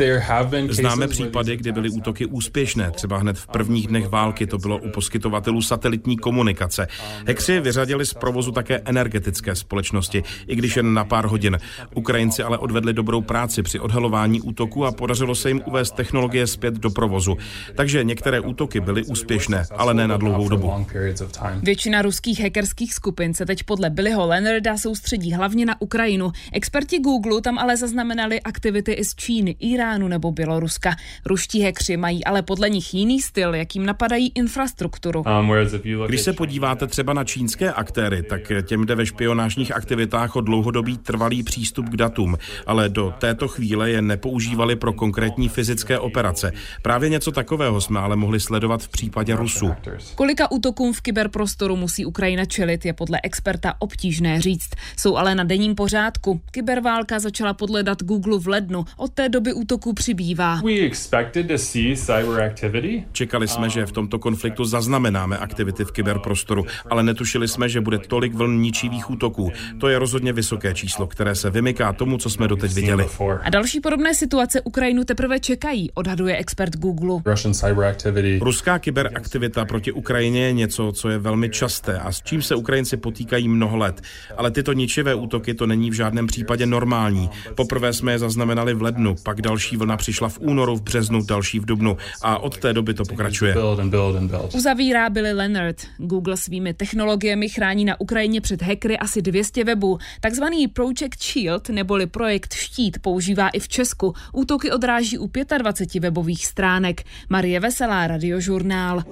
Známe 0.70 1.08
případy, 1.08 1.58
kdy 1.58 1.72
byly 1.72 1.90
útoky 1.90 2.26
úspěšné. 2.26 2.92
Třeba 2.92 3.18
hned 3.18 3.38
v 3.38 3.48
prvních 3.48 3.88
dnech 3.88 4.08
války 4.08 4.48
to 4.48 4.58
bylo 4.58 4.78
u 4.78 4.90
poskytovatelů 4.90 5.62
satelitní 5.62 6.18
komunikace. 6.18 6.88
Hekři 7.28 7.60
vyřadili 7.60 8.06
z 8.06 8.14
provozu 8.14 8.52
také 8.52 8.82
energetické 8.86 9.56
společnosti, 9.56 10.24
i 10.48 10.56
když 10.56 10.78
jen 10.78 10.94
na 10.94 11.04
pár 11.04 11.26
hodin. 11.26 11.58
Ukrajinci 11.96 12.44
ale 12.44 12.58
odvedli 12.58 12.94
dobrou 12.94 13.22
práci 13.22 13.64
při 13.64 13.80
odhalování 13.80 14.42
útoku 14.42 14.86
a 14.86 14.92
podařilo 14.92 15.36
se 15.36 15.50
jim 15.50 15.62
uvést 15.66 15.92
technologie 16.14 16.48
zpět 16.48 16.74
do 16.74 16.90
provozu. 16.90 17.38
Takže 17.76 18.04
některé 18.04 18.40
útoky 18.40 18.80
byly 18.80 19.04
úspěšné, 19.04 19.66
ale 19.78 19.94
ne 19.94 20.08
na 20.08 20.18
dlouhou 20.18 20.50
dobu. 20.50 20.86
Většina 21.64 22.02
ruských 22.02 22.42
hackerských 22.42 22.94
skupin 22.94 23.34
se 23.34 23.46
teď 23.46 23.64
podle 23.64 23.90
Billyho 23.90 24.28
Leonarda 24.28 24.78
soustředí 24.78 25.34
hlavně 25.34 25.66
na 25.66 25.82
Ukrajinu. 25.82 26.32
Experti 26.52 27.00
Google 27.00 27.42
tam 27.42 27.58
ale 27.58 27.78
zaznamenali 27.78 28.42
aktivity 28.42 28.92
i 28.92 29.06
z 29.06 29.16
Číny, 29.16 29.56
Iránu 29.60 30.08
nebo 30.08 30.32
Běloruska. 30.32 30.96
Ruští 31.26 31.62
hekři 31.62 31.98
mají 31.98 32.26
ale 32.26 32.42
podle 32.42 32.70
nich 32.70 32.94
jiný 32.94 33.22
styl, 33.22 33.56
jakým 33.56 33.86
napadají 33.86 34.32
infrastrukturu. 34.36 35.24
Um, 35.40 35.52
Když 36.08 36.22
se 36.22 36.34
podíváte 36.34 36.88
třeba 36.88 37.14
na 37.14 37.24
čínské 37.24 37.74
aktéry, 37.74 38.24
tak 38.24 38.52
těm 38.66 38.86
jde 38.86 38.96
ve 38.96 39.06
špionážních 39.06 39.76
aktivitách 39.76 40.36
o 40.36 40.42
dlouhodobý 40.42 40.98
trvalý 40.98 41.44
přístup 41.44 41.90
k 41.90 41.98
datům, 41.98 42.38
ale 42.66 42.90
do 42.90 43.14
této 43.20 43.48
chvíle 43.48 43.90
je 43.90 44.02
nepoužívali 44.02 44.76
pro 44.76 44.94
konkrétní 44.94 45.50
fyzické 45.50 46.00
operace. 46.04 46.52
Právě 46.82 47.10
něco 47.10 47.32
takového 47.32 47.82
jsme 47.82 48.00
ale 48.00 48.16
mohli 48.16 48.40
sledovat 48.40 48.82
v 48.84 48.90
případě 48.90 49.36
Rusů. 49.36 49.72
Kolika 50.16 50.52
útokům 50.52 50.94
v 50.94 51.02
kyberprostoru 51.02 51.76
musí 51.76 52.06
Ukrajina 52.06 52.46
čelit, 52.46 52.86
je 52.86 52.94
podle 52.94 53.20
experta 53.24 53.74
obtížné 53.80 54.42
říct. 54.42 54.70
Jsou 54.98 55.18
ale 55.18 55.36
na 55.36 55.44
denním 55.44 55.76
pořádku. 55.76 56.42
Kyberválka 56.52 57.20
začala 57.20 57.54
podle 57.54 57.84
dat 57.84 58.04
Google 58.04 58.40
v 58.40 58.48
lednu. 58.48 58.86
Od 58.98 59.14
té 59.14 59.30
doby 59.30 59.54
útoků 59.54 59.94
přibývá. 59.94 60.62
Čekali 63.12 63.48
jsme, 63.48 63.70
že 63.70 63.86
v 63.86 63.92
tomto 63.92 64.20
konfliktu 64.20 64.66
zaznamenáme 64.66 65.38
aktivity 65.38 65.86
v 65.86 65.92
kyberprostoru, 65.92 66.66
ale 66.90 67.04
netušili 67.04 67.48
jsme, 67.48 67.70
že 67.70 67.82
bude 67.82 67.98
tolik 67.98 68.34
vln 68.34 68.62
ničivých 68.62 69.10
útoků. 69.10 69.52
To 69.80 69.88
je 69.88 70.00
rozhodně 70.00 70.34
vysoké 70.34 70.74
číslo, 70.74 71.08
které 71.08 71.36
se 71.36 71.50
vymyká 71.50 71.94
tomu, 71.94 72.18
co 72.18 72.30
jsme 72.30 72.48
doteď 72.48 72.74
viděli. 72.74 73.08
A 73.44 73.50
další 73.50 73.80
podobné 73.80 74.16
situace 74.16 74.62
Ukrajinu 74.62 75.04
teprve 75.04 75.40
čekají, 75.40 75.92
odhaduje 75.94 76.38
expert 76.38 76.78
Google. 76.78 77.22
Ruská 78.42 78.80
kyberaktivita 78.80 79.66
proti 79.66 79.92
Ukrajině 79.92 80.42
je 80.42 80.54
něco, 80.54 80.92
co 80.92 81.10
je 81.10 81.18
velmi 81.18 81.50
časté 81.50 82.00
a 82.00 82.12
s 82.12 82.22
čím 82.22 82.42
se 82.42 82.56
Ukrajinci 82.56 82.98
potýkají 82.98 83.48
mnoho 83.48 83.78
let. 83.78 84.02
Ale 84.38 84.52
tyto 84.52 84.74
ničivé 84.74 85.16
útoky 85.16 85.54
to 85.54 85.68
není 85.68 85.90
v 85.90 85.94
žádném 85.94 86.28
případě 86.28 86.66
normální. 86.66 87.30
Poprvé 87.56 87.94
jsme 87.94 88.12
je 88.12 88.20
zaznamenali 88.20 88.74
v 88.74 88.82
lednu, 88.82 89.16
pak 89.24 89.42
další 89.42 89.78
vlna 89.78 89.98
přišla 89.98 90.30
v 90.30 90.40
únoru, 90.40 90.76
v 90.76 90.82
březnu, 90.82 91.24
další 91.26 91.60
v 91.60 91.66
dubnu 91.66 91.98
a 92.22 92.38
od 92.38 92.58
té 92.58 92.74
doby 92.74 92.94
to 92.94 93.04
pokračuje. 93.06 93.56
Uzavírá 94.56 95.10
Billy 95.10 95.34
Leonard. 95.34 95.78
Google 95.98 96.38
svými 96.38 96.74
technologiemi 96.74 97.50
chrání 97.50 97.86
na 97.86 98.02
Ukrajině 98.02 98.42
před 98.42 98.62
hackery 98.62 98.98
asi 98.98 99.22
200 99.22 99.64
webů. 99.64 99.98
Takzvaný 100.22 100.68
Project 100.68 101.24
Shield 101.24 101.70
neboli 101.70 102.08
projekt 102.08 102.54
Štít 102.54 103.00
používá 103.00 103.50
i 103.50 103.60
v 103.60 103.68
Česku. 103.68 104.14
Útoky 104.34 104.72
odráží 104.72 105.18
u 105.18 105.30
25 105.58 105.83
webových 106.00 106.46
stránek. 106.46 107.04
Marie 107.30 107.60
Veselá, 107.60 108.08
Radiožurnál. 108.08 109.04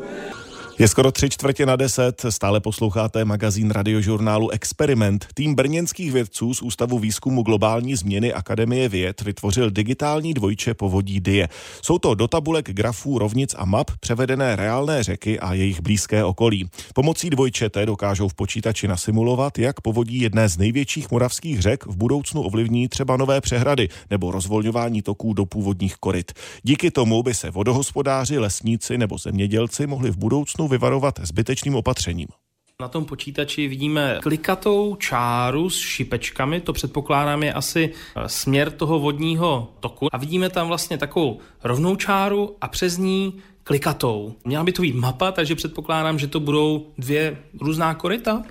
Je 0.81 0.87
skoro 0.87 1.11
tři 1.11 1.29
čtvrtě 1.29 1.65
na 1.65 1.75
deset, 1.75 2.25
stále 2.29 2.59
posloucháte 2.59 3.25
magazín 3.25 3.71
radiožurnálu 3.71 4.49
Experiment. 4.49 5.27
Tým 5.33 5.55
brněnských 5.55 6.11
vědců 6.11 6.53
z 6.53 6.61
Ústavu 6.61 6.99
výzkumu 6.99 7.43
globální 7.43 7.95
změny 7.95 8.33
Akademie 8.33 8.89
věd 8.89 9.21
vytvořil 9.21 9.71
digitální 9.71 10.33
dvojče 10.33 10.73
povodí 10.73 11.19
Die. 11.19 11.49
Jsou 11.81 11.99
to 11.99 12.15
do 12.15 12.27
tabulek 12.27 12.71
grafů, 12.71 13.19
rovnic 13.19 13.55
a 13.57 13.65
map 13.65 13.91
převedené 13.99 14.55
reálné 14.55 15.03
řeky 15.03 15.39
a 15.39 15.53
jejich 15.53 15.81
blízké 15.81 16.23
okolí. 16.23 16.69
Pomocí 16.93 17.29
dvojčete 17.29 17.85
dokážou 17.85 18.27
v 18.27 18.33
počítači 18.33 18.87
nasimulovat, 18.87 19.59
jak 19.59 19.81
povodí 19.81 20.21
jedné 20.21 20.49
z 20.49 20.57
největších 20.57 21.11
moravských 21.11 21.61
řek 21.61 21.85
v 21.85 21.95
budoucnu 21.95 22.41
ovlivní 22.41 22.89
třeba 22.89 23.17
nové 23.17 23.41
přehrady 23.41 23.89
nebo 24.09 24.31
rozvolňování 24.31 25.01
toků 25.01 25.33
do 25.33 25.45
původních 25.45 25.95
koryt. 25.95 26.31
Díky 26.63 26.91
tomu 26.91 27.23
by 27.23 27.33
se 27.33 27.51
vodohospodáři, 27.51 28.39
lesníci 28.39 28.97
nebo 28.97 29.17
zemědělci 29.17 29.87
mohli 29.87 30.11
v 30.11 30.17
budoucnu 30.17 30.70
vyvarovat 30.71 31.19
zbytečným 31.23 31.75
opatřením. 31.75 32.27
Na 32.81 32.87
tom 32.87 33.05
počítači 33.05 33.67
vidíme 33.67 34.19
klikatou 34.21 34.95
čáru 34.95 35.69
s 35.69 35.77
šipečkami, 35.79 36.61
to 36.61 36.73
předpokládám 36.73 37.43
je 37.43 37.53
asi 37.53 37.93
eh, 37.93 38.29
směr 38.29 38.71
toho 38.71 38.99
vodního 38.99 39.73
toku. 39.79 40.07
A 40.11 40.17
vidíme 40.17 40.49
tam 40.49 40.67
vlastně 40.67 40.97
takovou 40.97 41.39
rovnou 41.63 41.95
čáru 41.95 42.55
a 42.61 42.67
přes 42.67 42.97
ní 42.97 43.33
klikatou. 43.63 44.35
Měla 44.45 44.63
by 44.63 44.71
to 44.71 44.81
být 44.81 44.95
mapa, 44.95 45.31
takže 45.31 45.55
předpokládám, 45.55 46.19
že 46.19 46.27
to 46.27 46.39
budou 46.39 46.87
dvě 46.97 47.37
různá 47.61 47.93
koryta. 47.93 48.43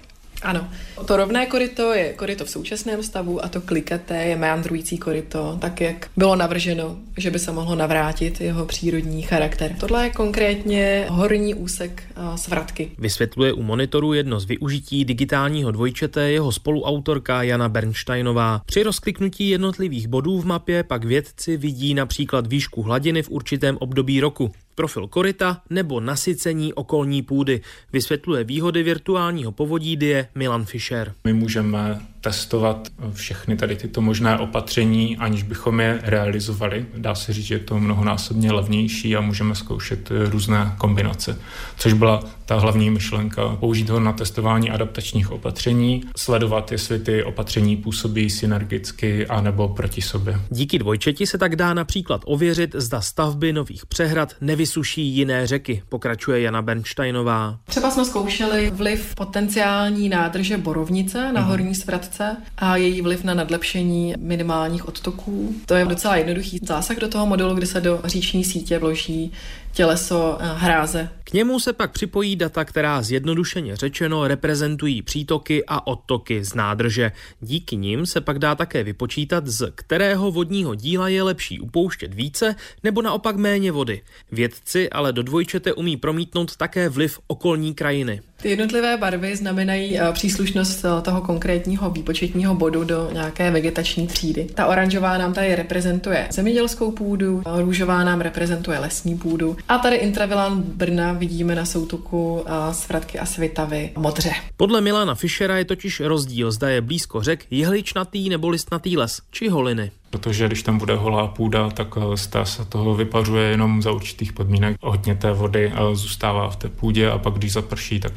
Ano, 0.43 0.69
to 1.07 1.17
rovné 1.17 1.47
koryto 1.47 1.93
je 1.93 2.13
koryto 2.13 2.45
v 2.45 2.51
současném 2.51 3.03
stavu 3.03 3.45
a 3.45 3.49
to 3.49 3.61
klikaté 3.61 4.25
je 4.25 4.37
meandrující 4.37 4.99
koryto, 4.99 5.59
tak 5.61 5.81
jak 5.81 6.11
bylo 6.17 6.37
navrženo, 6.37 6.97
že 7.17 7.31
by 7.31 7.39
se 7.39 7.53
mohlo 7.53 7.75
navrátit 7.75 8.41
jeho 8.41 8.67
přírodní 8.67 9.23
charakter. 9.23 9.77
Tohle 9.81 10.05
je 10.05 10.11
konkrétně 10.11 11.07
horní 11.09 11.55
úsek 11.55 12.03
svratky. 12.37 12.91
Vysvětluje 12.99 13.53
u 13.53 13.63
monitoru 13.63 14.13
jedno 14.13 14.41
z 14.41 14.45
využití 14.45 15.05
digitálního 15.05 15.71
dvojčete 15.71 16.31
jeho 16.31 16.53
spoluautorka 16.53 17.43
Jana 17.43 17.69
Bernsteinová. 17.69 18.61
Při 18.67 18.83
rozkliknutí 18.83 19.49
jednotlivých 19.49 20.09
bodů 20.09 20.41
v 20.41 20.47
mapě 20.47 20.83
pak 20.83 21.05
vědci 21.05 21.57
vidí 21.57 21.95
například 21.95 22.47
výšku 22.47 22.83
hladiny 22.83 23.23
v 23.23 23.31
určitém 23.31 23.77
období 23.81 24.21
roku 24.21 24.53
profil 24.75 25.09
koryta 25.09 25.63
nebo 25.71 26.01
nasycení 26.01 26.75
okolní 26.75 27.23
půdy. 27.23 27.61
Vysvětluje 27.93 28.45
výhody 28.45 28.83
virtuálního 28.83 29.53
povodí 29.53 29.97
die 29.97 30.29
Milan 30.35 30.65
Fischer. 30.65 31.15
My 31.25 31.33
můžeme 31.33 32.01
testovat 32.21 32.89
všechny 33.13 33.57
tady 33.57 33.77
tyto 33.77 34.01
možné 34.01 34.39
opatření, 34.39 35.17
aniž 35.17 35.43
bychom 35.43 35.81
je 35.81 35.99
realizovali. 36.03 36.87
Dá 36.97 37.15
se 37.15 37.33
říct, 37.33 37.45
že 37.45 37.55
je 37.55 37.59
to 37.59 37.81
mnohonásobně 37.81 38.53
levnější 38.53 39.17
a 39.17 39.21
můžeme 39.21 39.55
zkoušet 39.55 40.11
různé 40.31 40.75
kombinace, 40.79 41.39
což 41.79 41.93
byla 41.93 42.23
ta 42.47 42.59
hlavní 42.59 42.91
myšlenka. 42.91 43.57
Použít 43.61 43.91
ho 43.91 44.01
na 44.01 44.13
testování 44.13 44.71
adaptačních 44.71 45.31
opatření, 45.31 46.05
sledovat, 46.17 46.73
jestli 46.73 46.99
ty 46.99 47.25
opatření 47.25 47.77
působí 47.77 48.31
synergicky 48.31 49.27
a 49.27 49.41
nebo 49.41 49.69
proti 49.69 50.03
sobě. 50.03 50.41
Díky 50.51 50.79
dvojčeti 50.79 51.27
se 51.27 51.39
tak 51.39 51.57
dá 51.57 51.75
například 51.75 52.21
ověřit, 52.25 52.75
zda 52.75 53.01
stavby 53.01 53.53
nových 53.53 53.87
přehrad 53.87 54.35
nevysuší 54.41 55.03
jiné 55.03 55.47
řeky, 55.47 55.83
pokračuje 55.89 56.41
Jana 56.41 56.63
Bernsteinová. 56.63 57.59
Třeba 57.65 57.91
jsme 57.91 58.05
zkoušeli 58.05 58.71
vliv 58.71 59.15
potenciální 59.15 60.09
nádrže 60.09 60.59
Borovnice 60.59 61.33
na 61.33 61.41
mhm. 61.41 61.51
horní 61.51 61.75
svratce 62.11 62.37
a 62.59 62.77
její 62.77 63.03
vliv 63.03 63.25
na 63.25 63.35
nadlepšení 63.35 64.15
minimálních 64.19 64.89
odtoků. 64.89 65.55
To 65.67 65.75
je 65.75 65.85
docela 65.85 66.17
jednoduchý 66.17 66.59
zásah 66.63 66.97
do 66.97 67.09
toho 67.09 67.27
modelu, 67.27 67.55
kdy 67.55 67.67
se 67.67 67.81
do 67.81 68.01
říční 68.05 68.45
sítě 68.45 68.79
vloží 68.79 69.33
těleso 69.73 70.39
eh, 70.41 70.47
hráze. 70.57 71.09
K 71.25 71.33
němu 71.33 71.61
se 71.61 71.73
pak 71.73 71.93
připojí 71.93 72.37
data, 72.37 72.65
která 72.65 73.03
zjednodušeně 73.03 73.77
řečeno 73.77 74.29
reprezentují 74.29 75.03
přítoky 75.03 75.65
a 75.67 75.87
odtoky 75.87 76.45
z 76.45 76.55
nádrže. 76.55 77.13
Díky 77.41 77.77
nim 77.77 78.07
se 78.07 78.21
pak 78.21 78.39
dá 78.39 78.55
také 78.55 78.85
vypočítat, 78.85 79.47
z 79.47 79.73
kterého 79.75 80.31
vodního 80.31 80.75
díla 80.75 81.09
je 81.09 81.23
lepší 81.23 81.61
upouštět 81.61 82.15
více 82.15 82.55
nebo 82.85 83.03
naopak 83.03 83.37
méně 83.37 83.73
vody. 83.73 84.03
Vědci 84.33 84.91
ale 84.91 85.13
do 85.13 85.23
dvojčete 85.23 85.73
umí 85.73 85.97
promítnout 85.97 86.57
také 86.57 86.89
vliv 86.89 87.19
okolní 87.27 87.75
krajiny. 87.75 88.21
Ty 88.43 88.51
jednotlivé 88.51 88.97
barvy 88.97 89.37
znamenají 89.37 90.01
eh, 90.01 90.13
příslušnost 90.13 90.85
eh, 90.85 91.03
toho 91.03 91.21
konkrétního 91.21 91.91
výpočetního 91.91 92.55
bodu 92.55 92.85
do 92.85 93.11
nějaké 93.13 93.51
vegetační 93.51 94.07
třídy. 94.07 94.47
Ta 94.55 94.67
oranžová 94.67 95.19
nám 95.19 95.35
tady 95.35 95.55
reprezentuje 95.55 96.29
zemědělskou 96.31 96.91
půdu, 96.91 97.43
růžová 97.57 98.05
nám 98.05 98.21
reprezentuje 98.21 98.79
lesní 98.79 99.19
půdu 99.19 99.57
a 99.69 99.79
tady 99.79 99.97
intravilán 99.97 100.63
Brna 100.63 101.13
vidíme 101.13 101.55
na 101.55 101.65
soutoku 101.65 102.45
eh, 102.47 102.75
Svratky 102.75 103.19
a 103.19 103.27
Svitavy 103.27 103.91
modře. 103.97 104.31
Podle 104.57 104.81
Milana 104.81 105.15
Fischera 105.15 105.59
je 105.59 105.65
totiž 105.65 106.01
rozdíl, 106.01 106.53
zda 106.53 106.69
je 106.69 106.81
blízko 106.81 107.23
řek 107.23 107.47
jehličnatý 107.51 108.29
nebo 108.29 108.49
listnatý 108.49 108.97
les, 108.97 109.23
či 109.31 109.49
holiny 109.49 109.91
protože 110.11 110.47
když 110.47 110.63
tam 110.63 110.79
bude 110.79 110.95
holá 110.95 111.27
půda, 111.27 111.71
tak 111.71 111.89
eh, 111.97 112.45
se 112.45 112.65
toho 112.65 112.95
vypařuje 112.95 113.51
jenom 113.51 113.83
za 113.83 113.93
určitých 113.93 114.33
podmínek. 114.33 114.77
Hodně 114.83 115.15
té 115.15 115.33
vody 115.33 115.73
eh, 115.75 115.97
zůstává 115.97 116.51
v 116.51 116.57
té 116.57 116.69
půdě 116.69 117.11
a 117.11 117.19
pak 117.19 117.35
když 117.35 117.53
zaprší, 117.53 118.01
tak 118.01 118.13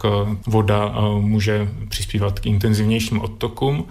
voda 0.47 0.95
může 1.19 1.67
přispívat 1.89 2.39
k 2.39 2.45
intenzivnějším 2.45 3.21
odtokům 3.21 3.87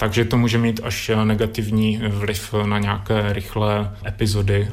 takže 0.00 0.24
to 0.24 0.36
může 0.36 0.58
mít 0.58 0.80
až 0.84 1.10
negativní 1.24 2.00
vliv 2.08 2.54
na 2.64 2.78
nějaké 2.78 3.32
rychlé 3.32 3.96
epizody 4.06 4.68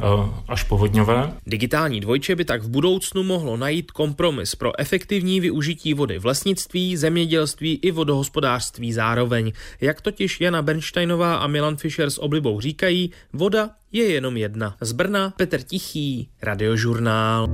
až 0.47 0.63
povodňové. 0.63 1.33
Digitální 1.47 1.99
dvojče 1.99 2.35
by 2.35 2.45
tak 2.45 2.63
v 2.63 2.69
budoucnu 2.69 3.23
mohlo 3.23 3.57
najít 3.57 3.91
kompromis 3.91 4.55
pro 4.55 4.79
efektivní 4.79 5.39
využití 5.39 5.93
vody 5.93 6.19
v 6.19 6.25
lesnictví, 6.25 6.97
zemědělství 6.97 7.79
i 7.81 7.91
vodohospodářství 7.91 8.93
zároveň. 8.93 9.51
Jak 9.81 10.01
totiž 10.01 10.41
Jana 10.41 10.61
Bernsteinová 10.61 11.35
a 11.35 11.47
Milan 11.47 11.77
Fischer 11.77 12.09
s 12.09 12.21
oblibou 12.21 12.61
říkají, 12.61 13.11
voda 13.33 13.69
je 13.91 14.03
jenom 14.03 14.37
jedna. 14.37 14.75
Z 14.81 14.91
Brna 14.91 15.33
Petr 15.37 15.61
Tichý, 15.61 16.29
Radiožurnál. 16.41 17.47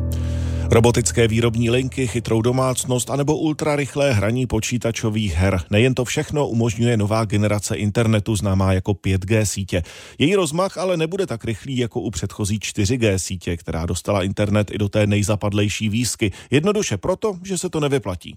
Robotické 0.72 1.28
výrobní 1.28 1.70
linky, 1.70 2.08
chytrou 2.08 2.42
domácnost 2.42 3.10
anebo 3.10 3.38
ultrarychlé 3.38 4.14
hraní 4.14 4.48
počítačových 4.48 5.34
her. 5.34 5.60
Nejen 5.70 5.94
to 5.96 6.06
všechno 6.06 6.48
umožňuje 6.48 6.98
nová 6.98 7.26
generace 7.26 7.76
internetu 7.76 8.36
známá 8.36 8.74
jako 8.74 8.92
5G 8.92 9.44
sítě. 9.44 9.84
Její 10.20 10.36
rozmach 10.36 10.78
ale 10.78 10.98
nebude 10.98 11.28
tak 11.28 11.46
rychlý 11.46 11.78
jako 11.78 12.02
u 12.02 12.12
předchozí 12.12 12.60
4G 12.60 13.16
sítě, 13.16 13.58
která 13.58 13.86
dostala 13.86 14.24
internet 14.24 14.72
i 14.72 14.78
do 14.78 14.90
té 14.90 15.08
nejzapadlejší 15.08 15.90
výzky. 15.90 16.32
Jednoduše 16.52 16.98
proto, 16.98 17.38
že 17.44 17.58
se 17.58 17.70
to 17.70 17.80
nevyplatí. 17.80 18.36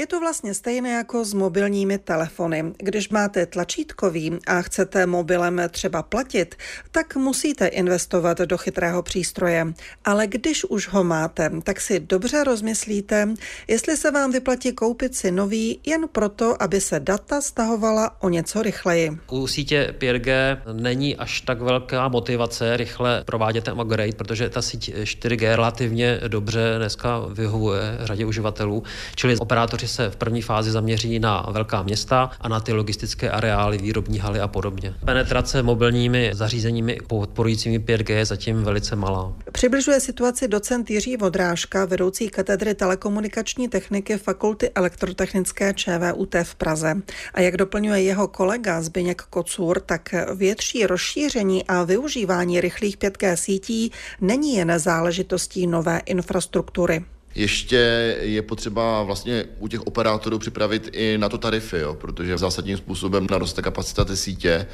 Je 0.00 0.06
to 0.06 0.20
vlastně 0.20 0.54
stejné 0.54 0.90
jako 0.90 1.24
s 1.24 1.34
mobilními 1.34 1.98
telefony. 1.98 2.64
Když 2.78 3.08
máte 3.08 3.46
tlačítkový 3.46 4.38
a 4.46 4.62
chcete 4.62 5.06
mobilem 5.06 5.62
třeba 5.70 6.02
platit, 6.02 6.54
tak 6.90 7.16
musíte 7.16 7.66
investovat 7.66 8.38
do 8.38 8.58
chytrého 8.58 9.02
přístroje. 9.02 9.66
Ale 10.04 10.26
když 10.26 10.64
už 10.64 10.88
ho 10.88 11.04
máte, 11.04 11.50
tak 11.62 11.80
si 11.80 12.00
dobře 12.00 12.44
rozmyslíte, 12.44 13.28
jestli 13.68 13.96
se 13.96 14.10
vám 14.10 14.32
vyplatí 14.32 14.72
koupit 14.72 15.14
si 15.14 15.30
nový 15.30 15.80
jen 15.86 16.08
proto, 16.12 16.62
aby 16.62 16.80
se 16.80 17.00
data 17.00 17.40
stahovala 17.40 18.22
o 18.22 18.28
něco 18.28 18.62
rychleji. 18.62 19.18
U 19.30 19.46
sítě 19.46 19.94
5G 19.98 20.58
není 20.72 21.16
až 21.16 21.40
tak 21.40 21.60
velká 21.60 22.08
motivace 22.08 22.76
rychle 22.76 23.24
provádět 23.26 23.64
ten 23.64 23.80
upgrade, 23.80 24.12
protože 24.12 24.48
ta 24.48 24.62
síť 24.62 24.94
4G 24.94 25.54
relativně 25.54 26.20
dobře 26.28 26.74
dneska 26.78 27.18
vyhovuje 27.18 27.80
řadě 28.00 28.26
uživatelů, 28.26 28.82
čili 29.14 29.36
operátoři 29.36 29.87
se 29.88 30.10
v 30.10 30.16
první 30.16 30.42
fázi 30.42 30.70
zaměří 30.70 31.18
na 31.18 31.46
velká 31.50 31.82
města 31.82 32.30
a 32.40 32.48
na 32.48 32.60
ty 32.60 32.72
logistické 32.72 33.30
areály, 33.30 33.78
výrobní 33.78 34.18
haly 34.18 34.40
a 34.40 34.48
podobně. 34.48 34.94
Penetrace 35.04 35.62
mobilními 35.62 36.30
zařízeními 36.32 36.98
podporujícími 37.06 37.78
5G 37.78 38.14
je 38.14 38.24
zatím 38.24 38.62
velice 38.62 38.96
malá. 38.96 39.32
Přibližuje 39.52 40.00
situaci 40.00 40.48
docent 40.48 40.90
Jiří 40.90 41.16
Vodrážka, 41.16 41.84
vedoucí 41.84 42.28
katedry 42.28 42.74
telekomunikační 42.74 43.68
techniky 43.68 44.18
Fakulty 44.18 44.70
elektrotechnické 44.70 45.74
ČVUT 45.74 46.34
v 46.42 46.54
Praze. 46.54 46.94
A 47.34 47.40
jak 47.40 47.56
doplňuje 47.56 48.02
jeho 48.02 48.28
kolega 48.28 48.82
Zbyněk 48.82 49.22
Kocur, 49.22 49.80
tak 49.80 50.14
větší 50.34 50.86
rozšíření 50.86 51.64
a 51.64 51.82
využívání 51.82 52.60
rychlých 52.60 52.98
5G 52.98 53.34
sítí 53.34 53.92
není 54.20 54.56
jen 54.56 54.72
záležitostí 54.76 55.66
nové 55.66 55.98
infrastruktury. 56.06 57.04
Ještě 57.38 58.16
je 58.20 58.42
potřeba 58.42 59.02
vlastně 59.02 59.44
u 59.58 59.68
těch 59.68 59.86
operátorů 59.86 60.38
připravit 60.38 60.88
i 60.92 61.18
na 61.18 61.28
to 61.28 61.38
tarify, 61.38 61.78
jo, 61.78 61.94
protože 61.94 62.38
zásadním 62.38 62.76
způsobem 62.76 63.26
naroste 63.30 63.62
kapacita 63.62 64.04
té 64.04 64.16
sítě 64.16 64.66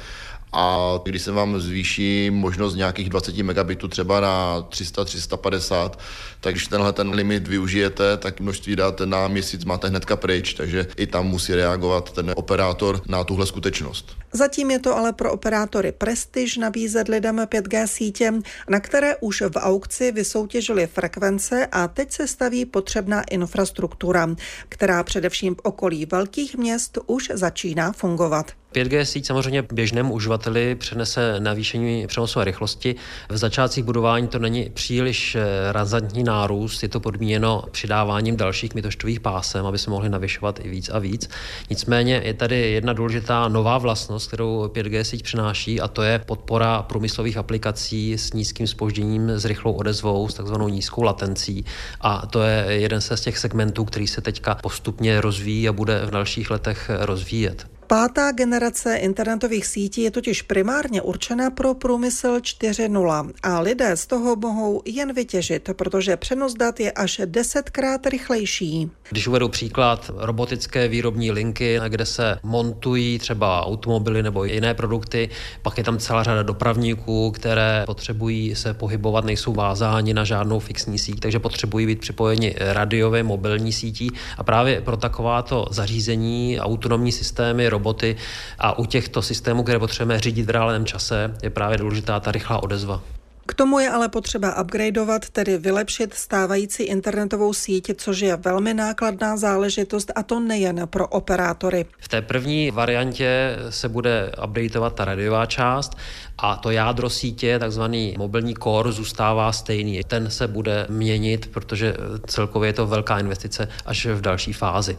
a 0.55 0.99
když 1.03 1.21
se 1.21 1.31
vám 1.31 1.59
zvýší 1.59 2.29
možnost 2.29 2.75
nějakých 2.75 3.09
20 3.09 3.37
megabitů 3.37 3.87
třeba 3.87 4.19
na 4.19 4.61
300, 4.61 5.05
350, 5.05 5.99
tak 6.41 6.53
když 6.53 6.67
tenhle 6.67 6.93
ten 6.93 7.09
limit 7.09 7.47
využijete, 7.47 8.17
tak 8.17 8.39
množství 8.39 8.75
dat 8.75 9.01
na 9.05 9.27
měsíc 9.27 9.65
máte 9.65 9.87
hnedka 9.87 10.15
pryč, 10.15 10.53
takže 10.53 10.87
i 10.97 11.07
tam 11.07 11.27
musí 11.27 11.55
reagovat 11.55 12.11
ten 12.11 12.31
operátor 12.35 13.01
na 13.07 13.23
tuhle 13.23 13.45
skutečnost. 13.45 14.17
Zatím 14.33 14.71
je 14.71 14.79
to 14.79 14.97
ale 14.97 15.13
pro 15.13 15.31
operátory 15.31 15.91
prestiž 15.91 16.57
nabízet 16.57 17.07
lidem 17.07 17.37
5G 17.37 17.87
sítě, 17.87 18.33
na 18.69 18.79
které 18.79 19.15
už 19.15 19.41
v 19.41 19.55
aukci 19.55 20.11
vysoutěžili 20.11 20.87
frekvence 20.87 21.67
a 21.71 21.87
teď 21.87 22.11
se 22.11 22.27
staví 22.27 22.65
potřebná 22.65 23.23
infrastruktura, 23.31 24.35
která 24.69 25.03
především 25.03 25.55
v 25.55 25.59
okolí 25.63 26.05
velkých 26.05 26.57
měst 26.57 26.97
už 27.07 27.31
začíná 27.33 27.91
fungovat. 27.91 28.51
5G 28.75 29.01
síť 29.01 29.25
samozřejmě 29.25 29.63
běžnému 29.73 30.13
uživateli 30.13 30.75
přenese 30.75 31.39
navýšení 31.39 32.07
přenosové 32.07 32.45
rychlosti. 32.45 32.95
V 33.29 33.37
začátcích 33.37 33.83
budování 33.83 34.27
to 34.27 34.39
není 34.39 34.69
příliš 34.73 35.35
eh, 35.35 35.45
razantní 35.71 36.23
nárůst, 36.23 36.83
je 36.83 36.89
to 36.89 36.99
podmíněno 36.99 37.63
přidáváním 37.71 38.37
dalších 38.37 38.75
mitoštových 38.75 39.19
pásem, 39.19 39.65
aby 39.65 39.77
se 39.77 39.89
mohli 39.89 40.09
navyšovat 40.09 40.59
i 40.63 40.69
víc 40.69 40.89
a 40.89 40.99
víc. 40.99 41.29
Nicméně 41.69 42.21
je 42.25 42.33
tady 42.33 42.71
jedna 42.71 42.93
důležitá 42.93 43.47
nová 43.47 43.77
vlastnost, 43.77 44.27
kterou 44.27 44.67
5G 44.67 45.01
síť 45.01 45.23
přináší, 45.23 45.81
a 45.81 45.87
to 45.87 46.03
je 46.03 46.19
podpora 46.19 46.81
průmyslových 46.81 47.37
aplikací 47.37 48.13
s 48.13 48.33
nízkým 48.33 48.67
spožděním, 48.67 49.29
s 49.29 49.45
rychlou 49.45 49.71
odezvou, 49.71 50.27
s 50.27 50.33
takzvanou 50.33 50.67
nízkou 50.67 51.03
latencí. 51.03 51.65
A 52.01 52.25
to 52.25 52.41
je 52.41 52.65
jeden 52.67 53.01
z 53.01 53.21
těch 53.21 53.37
segmentů, 53.37 53.85
který 53.85 54.07
se 54.07 54.21
teďka 54.21 54.55
postupně 54.55 55.21
rozvíjí 55.21 55.69
a 55.69 55.73
bude 55.73 56.05
v 56.05 56.11
dalších 56.11 56.51
letech 56.51 56.91
rozvíjet. 56.99 57.74
Pátá 57.87 58.31
generace 58.31 58.95
internetových 58.95 59.65
sítí 59.67 60.01
je 60.01 60.11
totiž 60.11 60.41
primárně 60.41 61.01
určena 61.01 61.49
pro 61.49 61.73
průmysl 61.73 62.37
4.0 62.37 63.31
a 63.43 63.59
lidé 63.59 63.97
z 63.97 64.05
toho 64.07 64.35
mohou 64.35 64.81
jen 64.85 65.13
vytěžit, 65.13 65.69
protože 65.73 66.17
přenos 66.17 66.53
dat 66.53 66.79
je 66.79 66.91
až 66.91 67.21
desetkrát 67.25 68.07
rychlejší. 68.07 68.91
Když 69.09 69.27
uvedu 69.27 69.49
příklad 69.49 70.11
robotické 70.15 70.87
výrobní 70.87 71.31
linky, 71.31 71.79
kde 71.87 72.05
se 72.05 72.39
montují 72.43 73.19
třeba 73.19 73.65
automobily 73.65 74.23
nebo 74.23 74.43
jiné 74.43 74.73
produkty, 74.73 75.29
pak 75.61 75.77
je 75.77 75.83
tam 75.83 75.97
celá 75.97 76.23
řada 76.23 76.43
dopravníků, 76.43 77.31
které 77.31 77.83
potřebují 77.85 78.55
se 78.55 78.73
pohybovat, 78.73 79.25
nejsou 79.25 79.53
vázáni 79.53 80.13
na 80.13 80.23
žádnou 80.23 80.59
fixní 80.59 80.99
síť, 80.99 81.19
takže 81.19 81.39
potřebují 81.39 81.85
být 81.85 81.99
připojeni 81.99 82.55
radiové 82.59 83.23
mobilní 83.23 83.73
sítí 83.73 84.11
a 84.37 84.43
právě 84.43 84.81
pro 84.81 84.97
takováto 84.97 85.65
zařízení 85.71 86.59
autonomní 86.59 87.11
systémy 87.11 87.69
roboty 87.75 88.15
a 88.59 88.79
u 88.79 88.85
těchto 88.85 89.21
systémů, 89.21 89.63
které 89.63 89.79
potřebujeme 89.79 90.19
řídit 90.19 90.45
v 90.47 90.49
reálném 90.49 90.85
čase, 90.85 91.35
je 91.43 91.49
právě 91.49 91.77
důležitá 91.77 92.19
ta 92.19 92.31
rychlá 92.31 92.63
odezva. 92.63 93.03
K 93.47 93.53
tomu 93.53 93.79
je 93.79 93.89
ale 93.89 94.09
potřeba 94.09 94.61
upgradeovat, 94.61 95.29
tedy 95.29 95.57
vylepšit 95.57 96.13
stávající 96.13 96.83
internetovou 96.83 97.53
síť, 97.53 97.91
což 97.97 98.19
je 98.19 98.35
velmi 98.35 98.73
nákladná 98.73 99.37
záležitost 99.37 100.11
a 100.15 100.23
to 100.23 100.39
nejen 100.39 100.87
pro 100.87 101.07
operátory. 101.07 101.85
V 101.99 102.07
té 102.07 102.21
první 102.21 102.71
variantě 102.71 103.55
se 103.69 103.89
bude 103.89 104.31
updateovat 104.43 104.95
ta 104.95 105.05
radiová 105.05 105.45
část 105.45 105.97
a 106.37 106.55
to 106.55 106.71
jádro 106.71 107.09
sítě, 107.09 107.59
takzvaný 107.59 108.15
mobilní 108.17 108.53
core, 108.63 108.91
zůstává 108.91 109.51
stejný. 109.51 110.01
Ten 110.07 110.29
se 110.29 110.47
bude 110.47 110.85
měnit, 110.89 111.49
protože 111.53 111.93
celkově 112.27 112.69
je 112.69 112.73
to 112.73 112.87
velká 112.87 113.19
investice 113.19 113.67
až 113.85 114.05
v 114.05 114.21
další 114.21 114.53
fázi. 114.53 114.97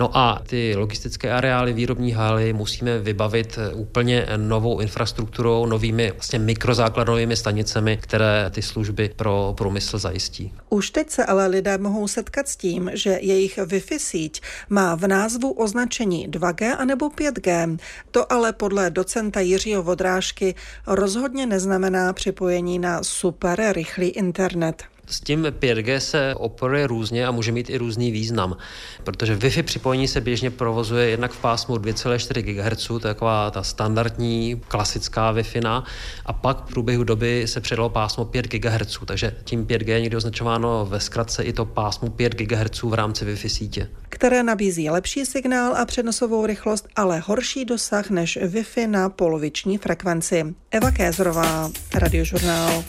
No 0.00 0.16
a 0.16 0.42
ty 0.46 0.76
logistické 0.76 1.32
areály, 1.32 1.72
výrobní 1.72 2.12
haly 2.12 2.52
musíme 2.52 2.98
vybavit 2.98 3.58
úplně 3.72 4.26
novou 4.36 4.80
infrastrukturou, 4.80 5.66
novými 5.66 6.10
vlastně 6.10 6.38
mikrozákladovými 6.38 7.36
stanicemi, 7.36 7.96
které 7.96 8.50
ty 8.50 8.62
služby 8.62 9.10
pro 9.16 9.54
průmysl 9.56 9.98
zajistí. 9.98 10.52
Už 10.68 10.90
teď 10.90 11.10
se 11.10 11.24
ale 11.24 11.46
lidé 11.46 11.78
mohou 11.78 12.08
setkat 12.08 12.48
s 12.48 12.56
tím, 12.56 12.90
že 12.94 13.18
jejich 13.22 13.58
Wi-Fi 13.58 13.98
síť 13.98 14.42
má 14.68 14.94
v 14.94 15.06
názvu 15.06 15.52
označení 15.52 16.28
2G 16.28 16.76
anebo 16.78 17.08
5G. 17.08 17.78
To 18.10 18.32
ale 18.32 18.52
podle 18.52 18.90
docenta 18.90 19.40
Jiřího 19.40 19.82
Vodrážky 19.82 20.53
rozhodně 20.86 21.46
neznamená 21.46 22.12
připojení 22.12 22.78
na 22.78 23.02
super 23.02 23.72
rychlý 23.72 24.08
internet. 24.08 24.93
S 25.06 25.20
tím 25.20 25.42
5G 25.42 25.96
se 25.96 26.34
operuje 26.34 26.86
různě 26.86 27.26
a 27.26 27.30
může 27.30 27.52
mít 27.52 27.70
i 27.70 27.78
různý 27.78 28.10
význam, 28.10 28.56
protože 29.04 29.36
Wi-Fi 29.36 29.62
připojení 29.62 30.08
se 30.08 30.20
běžně 30.20 30.50
provozuje 30.50 31.08
jednak 31.08 31.32
v 31.32 31.40
pásmu 31.40 31.76
2,4 31.76 32.42
GHz, 32.42 32.86
to 32.86 32.94
je 32.94 33.00
taková 33.00 33.50
ta 33.50 33.62
standardní 33.62 34.62
klasická 34.68 35.32
Wi-Fi, 35.34 35.82
a 36.26 36.32
pak 36.32 36.66
v 36.66 36.72
průběhu 36.72 37.04
doby 37.04 37.44
se 37.46 37.60
předalo 37.60 37.88
pásmo 37.88 38.24
5 38.24 38.46
GHz, 38.46 38.98
takže 39.06 39.36
tím 39.44 39.66
5G 39.66 39.88
je 39.88 40.00
někdy 40.00 40.16
označováno 40.16 40.86
ve 40.86 41.00
zkratce 41.00 41.42
i 41.42 41.52
to 41.52 41.64
pásmo 41.64 42.10
5 42.10 42.34
GHz 42.34 42.82
v 42.82 42.94
rámci 42.94 43.24
Wi-Fi 43.24 43.48
sítě. 43.48 43.88
Které 44.08 44.42
nabízí 44.42 44.90
lepší 44.90 45.26
signál 45.26 45.76
a 45.76 45.84
přenosovou 45.84 46.46
rychlost, 46.46 46.88
ale 46.96 47.22
horší 47.26 47.64
dosah 47.64 48.10
než 48.10 48.38
Wi-Fi 48.42 48.90
na 48.90 49.08
poloviční 49.08 49.78
frekvenci. 49.78 50.44
Eva 50.70 50.90
Kézrová, 50.90 51.70
Radiožurnál. 51.94 52.84